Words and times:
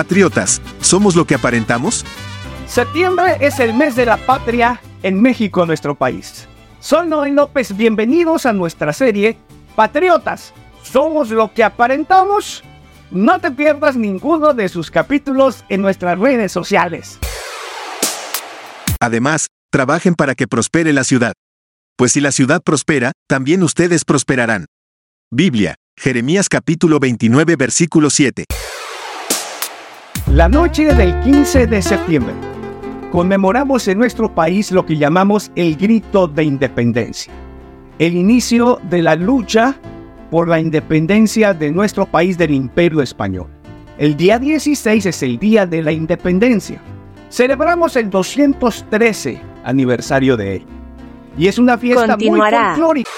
Patriotas, 0.00 0.62
¿somos 0.80 1.14
lo 1.14 1.26
que 1.26 1.34
aparentamos? 1.34 2.06
Septiembre 2.66 3.36
es 3.40 3.60
el 3.60 3.74
mes 3.74 3.96
de 3.96 4.06
la 4.06 4.16
patria 4.16 4.80
en 5.02 5.20
México, 5.20 5.66
nuestro 5.66 5.94
país. 5.94 6.48
Soy 6.80 7.06
Noel 7.06 7.34
López, 7.34 7.76
bienvenidos 7.76 8.46
a 8.46 8.54
nuestra 8.54 8.94
serie 8.94 9.36
Patriotas, 9.76 10.54
¿somos 10.82 11.28
lo 11.28 11.52
que 11.52 11.62
aparentamos? 11.62 12.64
No 13.10 13.40
te 13.40 13.50
pierdas 13.50 13.94
ninguno 13.94 14.54
de 14.54 14.70
sus 14.70 14.90
capítulos 14.90 15.66
en 15.68 15.82
nuestras 15.82 16.18
redes 16.18 16.50
sociales. 16.50 17.18
Además, 19.02 19.48
trabajen 19.70 20.14
para 20.14 20.34
que 20.34 20.48
prospere 20.48 20.94
la 20.94 21.04
ciudad. 21.04 21.34
Pues 21.98 22.12
si 22.12 22.22
la 22.22 22.32
ciudad 22.32 22.62
prospera, 22.62 23.12
también 23.28 23.62
ustedes 23.62 24.06
prosperarán. 24.06 24.64
Biblia, 25.30 25.74
Jeremías 25.94 26.48
capítulo 26.48 27.00
29 27.00 27.56
versículo 27.56 28.08
7. 28.08 28.46
La 30.32 30.48
noche 30.48 30.94
del 30.94 31.18
15 31.22 31.66
de 31.66 31.82
septiembre. 31.82 32.32
Conmemoramos 33.10 33.88
en 33.88 33.98
nuestro 33.98 34.32
país 34.32 34.70
lo 34.70 34.86
que 34.86 34.96
llamamos 34.96 35.50
el 35.56 35.74
grito 35.74 36.28
de 36.28 36.44
independencia. 36.44 37.32
El 37.98 38.14
inicio 38.14 38.78
de 38.88 39.02
la 39.02 39.16
lucha 39.16 39.74
por 40.30 40.46
la 40.46 40.60
independencia 40.60 41.52
de 41.52 41.72
nuestro 41.72 42.06
país 42.06 42.38
del 42.38 42.52
imperio 42.52 43.02
español. 43.02 43.48
El 43.98 44.16
día 44.16 44.38
16 44.38 45.04
es 45.04 45.22
el 45.24 45.36
día 45.40 45.66
de 45.66 45.82
la 45.82 45.90
independencia. 45.90 46.80
Celebramos 47.28 47.96
el 47.96 48.08
213 48.08 49.42
aniversario 49.64 50.36
de 50.36 50.56
él. 50.56 50.66
Y 51.36 51.48
es 51.48 51.58
una 51.58 51.76
fiesta 51.76 52.06
Continuará. 52.06 52.60
muy 52.60 52.76
folclórica. 52.76 53.10